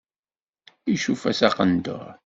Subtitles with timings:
[0.93, 2.07] Icuff-as aqenduṛ.